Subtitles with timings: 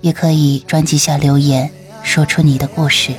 [0.00, 1.70] 也可以专辑下留言，
[2.02, 3.14] 说出你的故事。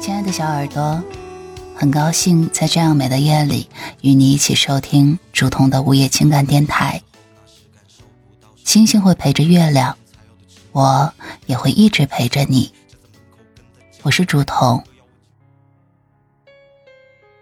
[0.00, 1.02] 亲爱的小耳朵。
[1.80, 3.68] 很高兴在这样美的夜里
[4.00, 7.00] 与你一起收听竹筒的午夜情感电台。
[8.64, 9.96] 星星会陪着月亮，
[10.72, 11.12] 我
[11.46, 12.72] 也会一直陪着你。
[14.02, 14.82] 我是竹童。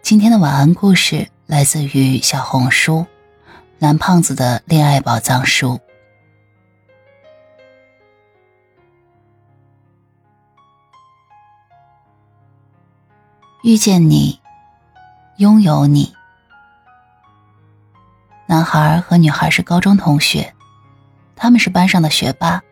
[0.01, 3.05] 今天的晚安故事来自于小红书
[3.79, 5.81] 蓝胖子的恋爱宝藏书。
[13.65, 14.41] 遇见你，
[15.39, 16.15] 拥有你。
[18.47, 20.55] 男孩和女孩是高中同学，
[21.35, 22.63] 他们是班上的学霸，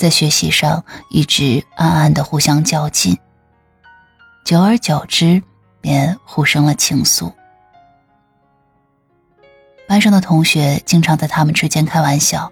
[0.00, 3.18] 在学习上一直暗暗的互相较劲，
[4.46, 5.42] 久而久之
[5.82, 7.30] 便互生了情愫。
[9.86, 12.50] 班上的同学经常在他们之间开玩笑，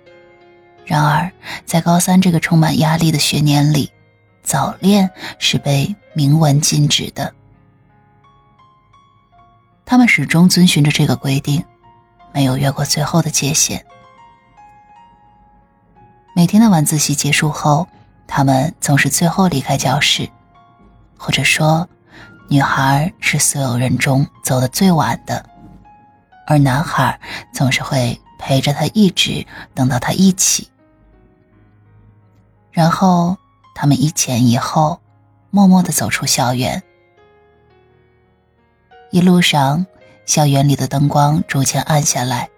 [0.85, 1.33] 然而
[1.65, 3.91] 在高三这个充满压力的学年里，
[4.43, 5.97] 早恋是被。
[6.15, 7.33] 明文禁止的，
[9.87, 11.65] 他们始终遵循着这个规定，
[12.35, 13.87] 没有越过最后的界限。
[16.39, 17.89] 每天的晚自习结束后，
[18.29, 20.31] 他们总是最后离开教室，
[21.17, 21.89] 或者说，
[22.47, 25.45] 女孩是所有人中走的最晚的，
[26.47, 27.19] 而男孩
[27.53, 29.45] 总是会陪着她一直
[29.75, 30.69] 等到她一起，
[32.71, 33.37] 然后
[33.75, 35.01] 他们一前一后。
[35.51, 36.81] 默默的走出校园，
[39.11, 39.85] 一路上，
[40.25, 42.49] 校园里的灯光逐渐暗下来。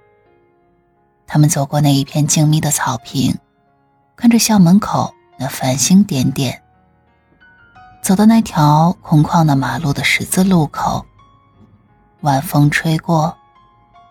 [1.26, 3.34] 他们走过那一片静谧的草坪，
[4.20, 6.62] 看着校门口那繁星点点，
[8.02, 11.06] 走到那条空旷的马路的十字路口，
[12.20, 13.34] 晚风吹过，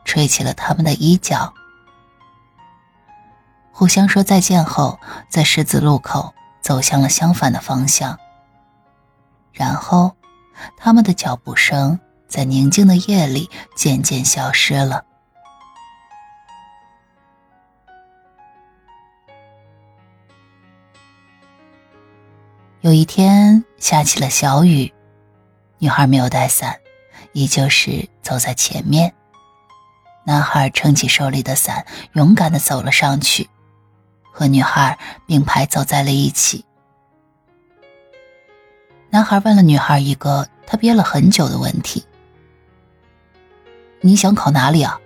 [0.05, 1.53] 吹起了他们的衣角。
[3.71, 4.99] 互相说再见后，
[5.29, 8.17] 在十字路口走向了相反的方向。
[9.53, 10.15] 然后，
[10.75, 15.03] 他们的脚步声在宁静的夜里渐渐消失了。
[22.89, 24.91] 有一天下起了小雨，
[25.77, 26.75] 女孩没有带伞，
[27.33, 29.13] 依旧是走在前面。
[30.23, 33.47] 男孩撑起手里的伞，勇敢的走了上去，
[34.33, 34.97] 和女孩
[35.27, 36.65] 并排走在了一起。
[39.11, 42.03] 男孩问了女孩一个他憋了很久的问题
[44.01, 44.99] ：“你想考哪里啊？”“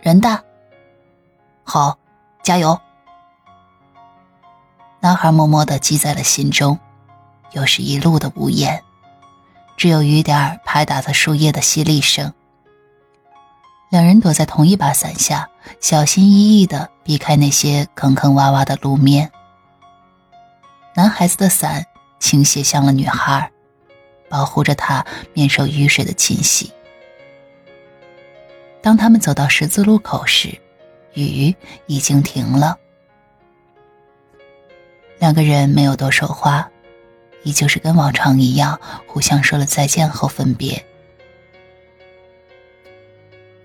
[0.00, 0.42] 人大。
[1.62, 1.98] ”“好，
[2.42, 2.80] 加油。”
[5.08, 6.78] 男孩默默的记在了心中，
[7.52, 8.84] 又是一路的无言，
[9.74, 12.30] 只有雨点拍打在树叶的淅沥声。
[13.88, 15.48] 两人躲在同一把伞下，
[15.80, 19.32] 小心翼翼的避开那些坑坑洼洼的路面。
[20.94, 21.86] 男孩子的伞。
[22.20, 23.50] 倾斜向了女孩，
[24.28, 26.70] 保护着她免受雨水的侵袭。
[28.82, 30.60] 当他们走到十字路口时，
[31.14, 31.54] 雨
[31.86, 32.76] 已经停了。
[35.28, 36.66] 两个人没有多说话，
[37.42, 40.82] 依旧是跟往常一样，互相说了再见后分别。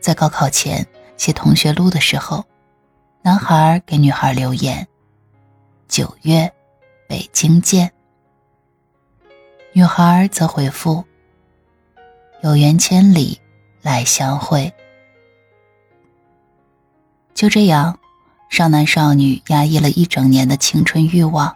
[0.01, 2.44] 在高考前写同学录的时候，
[3.21, 4.86] 男孩给女孩留言
[5.88, 6.51] ：“九月，
[7.07, 7.89] 北京见。”
[9.71, 11.01] 女孩则回复
[12.44, 13.39] ：“有缘千里
[13.81, 14.69] 来相会。”
[17.33, 17.98] 就这样，
[18.54, 21.52] 少男少女压抑了一整年的青春欲望，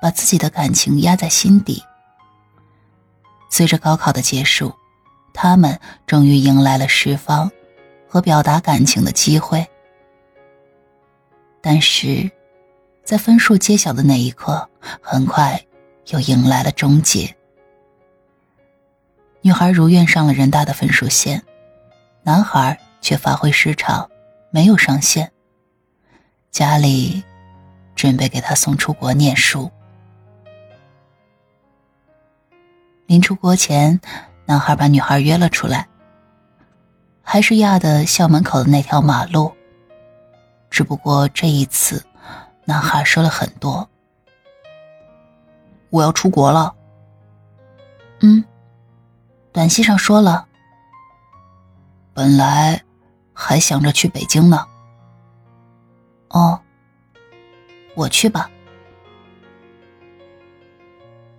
[0.00, 1.80] 把自己的感情压在心底。
[3.48, 4.74] 随着高考的结束，
[5.32, 7.48] 他们终于迎来了释放
[8.08, 9.64] 和表达感情的机会。
[11.60, 12.28] 但是，
[13.04, 14.68] 在分数揭晓的那一刻，
[15.00, 15.64] 很快
[16.08, 17.32] 又迎来了终结。
[19.42, 21.40] 女孩如愿上了人大的分数线，
[22.24, 24.10] 男孩却发挥失常，
[24.50, 25.30] 没有上线。
[26.52, 27.24] 家里
[27.94, 29.70] 准备给他送出国念书。
[33.06, 33.98] 临出国前，
[34.44, 35.88] 男孩把女孩约了出来，
[37.22, 39.50] 还是压的校门口的那条马路。
[40.68, 42.04] 只不过这一次，
[42.66, 43.88] 男孩说了很多
[45.88, 46.74] ：“我要出国了。
[48.20, 48.44] ”“嗯，
[49.52, 50.46] 短信上说了。
[52.12, 52.82] ”“本来
[53.32, 54.66] 还想着去北京呢。
[56.32, 56.60] ”“哦，
[57.94, 58.50] 我去吧。”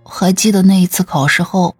[0.03, 1.75] 还记得那一次考试后，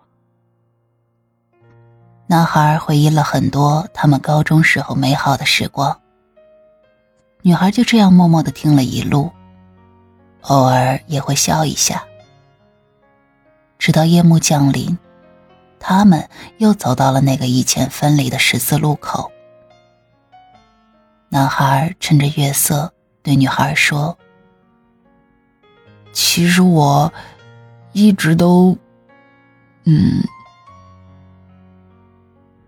[2.28, 6.00] 男孩回忆了很多他们高中时候美好的时光。
[7.42, 9.32] 女孩就这样默默的听了一路，
[10.42, 12.04] 偶尔也会笑一下。
[13.78, 14.98] 直到夜幕降临，
[15.78, 16.28] 他们
[16.58, 19.30] 又走到了那个以前分离的十字路口。
[21.28, 22.94] 男孩趁着月色
[23.24, 24.16] 对女孩说
[26.14, 27.12] ：“其实我
[27.94, 28.78] 一直都，
[29.86, 30.22] 嗯，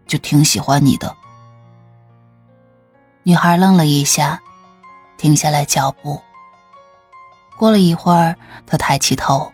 [0.07, 1.15] 就挺喜欢你的。”
[3.21, 4.41] 女孩愣了一下。
[5.17, 6.21] 停下来脚步。
[7.57, 8.35] 过了一会儿，
[8.67, 9.49] 她抬起头，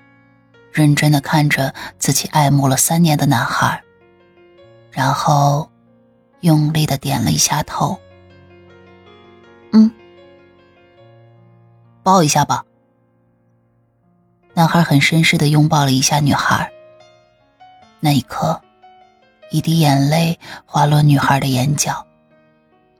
[0.72, 3.82] 认真的看着自己爱慕了三年的男孩，
[4.90, 5.70] 然后
[6.40, 7.96] 用力的点了一下头。
[9.72, 9.90] 嗯，
[12.04, 12.64] 抱一下吧。
[14.54, 16.72] 男孩很绅士的拥抱了一下女孩。
[18.00, 18.62] 那一刻，
[19.50, 22.06] 一滴眼泪滑落女孩的眼角。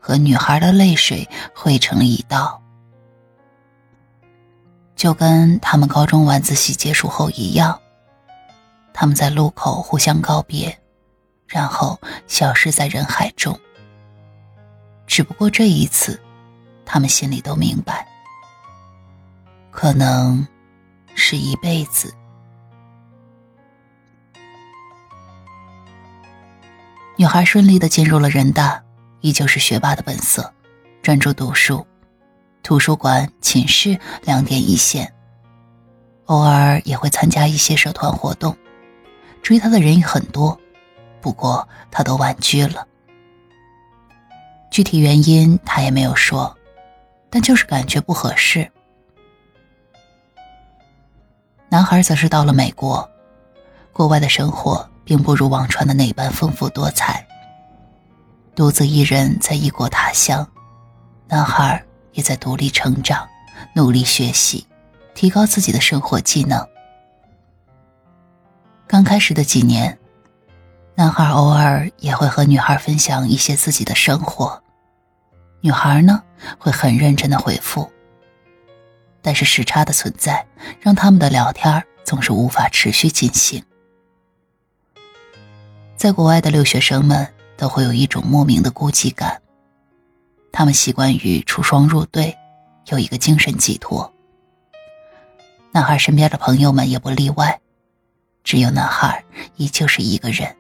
[0.04, 2.60] 和女孩的泪水汇成了一道，
[4.96, 7.80] 就跟他们高中晚自习结束后一样。
[8.94, 10.76] 他们在路口互相告别，
[11.46, 13.58] 然后消失在人海中。
[15.06, 16.20] 只不过这一次，
[16.84, 18.08] 他们心里都明白，
[19.82, 20.48] 可能
[21.16, 22.14] 是一辈子。
[27.16, 28.80] 女孩顺利的进入了人大。
[29.22, 30.54] 依旧是学霸的本色，
[31.02, 31.84] 专注读书，
[32.62, 35.12] 图书馆、寝室两点一线，
[36.26, 38.56] 偶尔也会参加一些社团活动。
[39.42, 40.56] 追她的人也很多，
[41.22, 42.86] 不过她都婉拒了。
[44.70, 46.56] 具体原因他也没有说，
[47.32, 48.72] 但就是感觉不合适。
[51.72, 53.10] 男孩则是到了美国，
[53.94, 57.26] 国外的生活并不如网传的那般丰富多彩。
[58.54, 60.46] 独自一人在异国他乡，
[61.30, 61.82] 男孩
[62.12, 63.26] 也在独立成长，
[63.74, 64.68] 努力学习，
[65.16, 66.68] 提高自己的生活技能。
[68.86, 69.98] 刚开始的几年，
[70.96, 74.62] 男孩偶尔也会和女孩分享一些自己的生活，
[75.62, 76.22] 女孩呢
[76.60, 77.90] 会很认真的回复。
[79.22, 80.46] 但是时差的存在，
[80.80, 83.64] 让他们的聊天总是无法持续进行。
[85.96, 87.28] 在国外的留学生们。
[87.62, 89.40] 都会有一种莫名的孤寂感。
[90.52, 92.36] 他们习惯于出双入对，
[92.88, 94.12] 有一个精神寄托。
[95.72, 97.62] 男孩身边的朋友们也不例外，
[98.44, 99.24] 只有男孩
[99.58, 100.58] 依旧是一个人。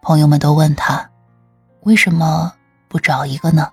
[0.00, 1.10] 朋友们都问他，
[1.80, 2.54] 为什么
[2.86, 3.68] 不找一个呢？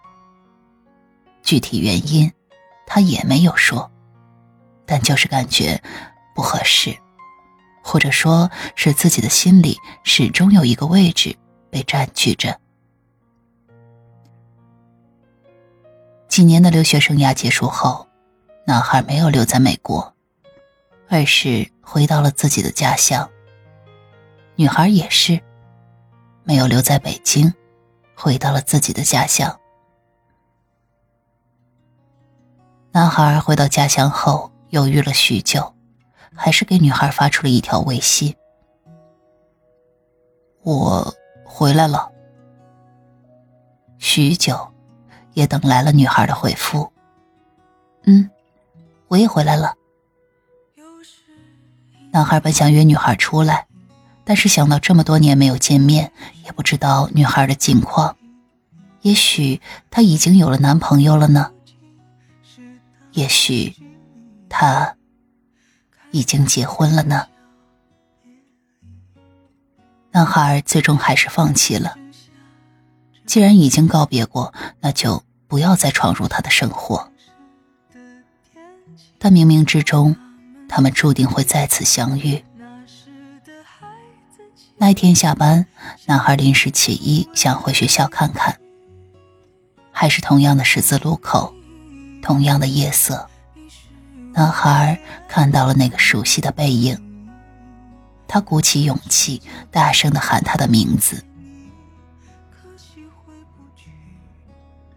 [1.43, 2.33] 具体原因，
[2.89, 3.89] 他也没有说，
[4.85, 5.81] 但就是感觉
[6.35, 6.97] 不合适，
[7.81, 11.33] 或者说是自己的心里始终有一个位置。
[11.71, 12.59] 被占据着。
[16.27, 18.07] 几年的留学生涯结束后，
[18.65, 20.11] 男孩没有留在美国，
[21.07, 23.29] 而是回到了自己的家乡。
[24.55, 25.39] 女孩也是，
[26.43, 27.53] 没有留在北京，
[28.15, 29.55] 回到了自己的家乡。
[32.91, 35.73] 男孩回到家乡后，犹豫了许久，
[36.35, 38.35] 还是给女孩发出了一条微信
[40.63, 41.13] ：“我。”
[41.51, 42.09] 回来了，
[43.97, 44.71] 许久，
[45.33, 46.89] 也等来了女孩的回复。
[48.03, 48.29] 嗯，
[49.07, 49.73] 我也回来了。
[52.11, 53.67] 男孩本想约女孩出来，
[54.23, 56.13] 但是想到这么多年没有见面，
[56.45, 58.15] 也不知道女孩的近况，
[59.01, 61.51] 也许她已经有了男朋友了呢。
[63.19, 63.75] 也许，
[64.47, 64.95] 他
[66.11, 67.27] 已经结婚了呢。
[70.11, 71.97] 男孩最终还是放弃了。
[73.25, 77.11] 既然已经告别过，那就不要再闯入他的生活。
[79.17, 80.15] 但冥冥之中，
[80.69, 82.41] 他们注定会再次相遇。
[84.77, 85.65] 那一天下班，
[86.05, 88.57] 男孩临时起意想回学校看看，
[89.91, 91.53] 还是同样的十字路口，
[92.21, 93.27] 同样的夜色，
[94.33, 96.97] 男孩看到了那个熟悉的背影。
[98.27, 101.25] 他鼓起勇气，大声的喊他的名字。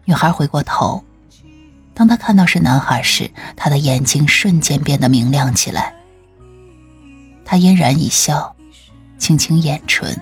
[0.05, 1.03] 女孩回过头，
[1.93, 5.95] 当她看到是男孩时，她的眼睛瞬间变得明亮起来。
[7.45, 8.53] 她嫣然一笑，
[9.17, 10.15] 轻轻掩唇，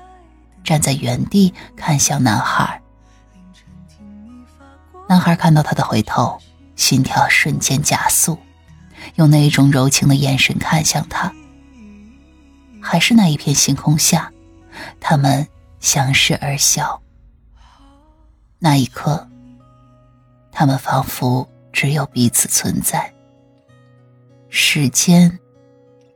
[0.63, 2.79] 站在原地看向男孩。
[5.10, 6.39] 男孩看到她的回头，
[6.75, 8.38] 心跳瞬间加速，
[9.16, 11.34] 用那一种柔情的眼神看向他。
[12.82, 14.32] 还是那一片星空下，
[15.00, 15.48] 他们
[15.80, 17.01] 相视而笑。
[18.58, 19.30] 那一刻，
[20.51, 23.13] 他们仿佛只有彼此存在。
[24.50, 25.40] 时间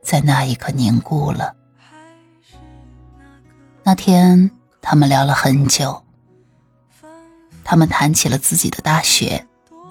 [0.02, 1.54] 在那一刻凝固了。
[3.82, 4.50] 那天，
[4.82, 6.02] 他们聊了很久。
[7.64, 9.46] 他们谈起了自己的大学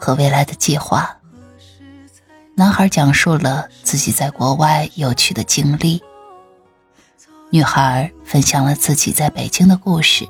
[0.05, 1.17] 和未来的计划。
[2.53, 6.00] 男孩讲述了自己在国外有趣的经历。
[7.50, 10.27] 女孩分享了自己在北京的故事。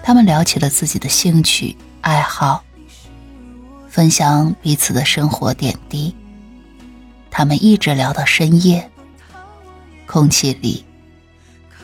[0.00, 2.62] 他们聊起了自己的兴趣爱好，
[3.88, 6.14] 分享彼此的生活点滴。
[7.32, 8.88] 他们一直聊到深夜，
[10.06, 10.84] 空气里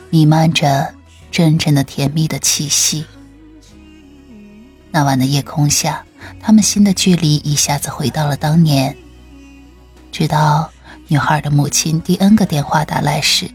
[0.09, 0.95] 弥漫着
[1.29, 3.05] 阵阵的甜蜜的气息。
[4.95, 6.05] 那晚的夜空下，
[6.39, 8.95] 他们心的距离一下子回到了当年，
[10.09, 10.71] 直到。
[11.09, 13.51] 女孩的母亲第 N 个电话打来时，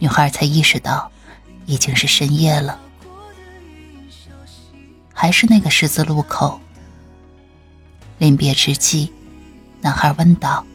[0.00, 1.10] 女孩才意识到
[1.66, 2.80] 已经是深夜了。
[5.14, 6.60] 还是那个十字路口。
[8.18, 9.12] 临别之际，
[9.80, 10.66] 男孩问道：“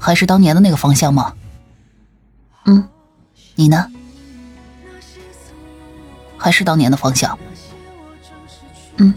[0.00, 1.34] 还是当年的那个方向吗
[2.64, 2.88] ？”“嗯，
[3.54, 3.92] 你呢
[6.38, 7.38] ？”“还是当年的方向。
[8.96, 9.12] ”“嗯。”“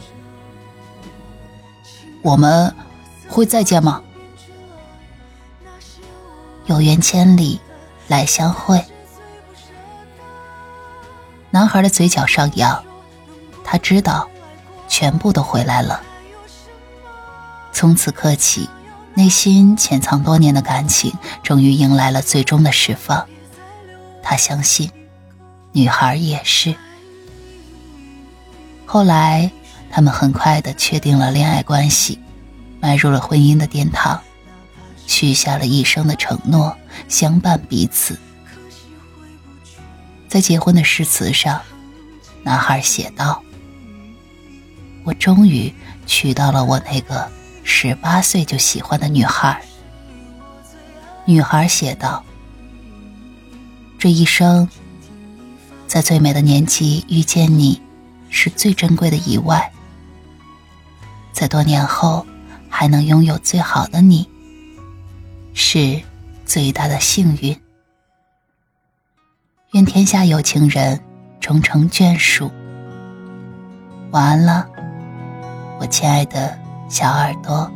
[2.23, 2.75] 我们
[3.29, 4.01] 会再见吗？”
[6.65, 7.59] 有缘千里
[8.07, 8.83] 来相会。
[11.49, 12.81] 男孩的嘴角上扬，
[13.63, 14.29] 他知道，
[14.87, 16.01] 全部都回来了。
[17.73, 18.69] 从此刻起，
[19.15, 21.11] 内心潜藏多年的感情
[21.43, 23.27] 终于迎来了最终的释放。
[24.23, 24.89] 他相信，
[25.73, 26.75] 女孩也是。
[28.93, 29.49] 后来，
[29.89, 32.19] 他们很快的确定了恋爱关系，
[32.81, 34.21] 迈入了婚姻的殿堂。
[35.07, 36.75] 许下了一生的承诺，
[37.07, 38.19] 相伴彼此。
[40.27, 41.61] 在结婚的誓词上，
[42.43, 43.41] 男孩写道
[45.05, 45.73] ：“我终于
[46.05, 47.31] 娶到了我那个
[47.63, 49.61] 十八岁就喜欢的女孩。”
[51.23, 52.21] 女孩写道
[53.97, 54.67] ：“这一生，
[55.87, 57.81] 在最美的年纪遇见你，
[58.31, 59.71] 是最珍贵的意外。
[61.31, 62.25] 在多年后，
[62.67, 64.27] 还能拥有最好的你。”
[65.53, 66.01] 是
[66.45, 67.55] 最大的幸运。
[69.73, 70.99] 愿天下有情人
[71.39, 72.49] 终成眷属。
[74.11, 74.67] 晚安了，
[75.79, 76.57] 我亲爱的
[76.89, 77.71] 小耳朵。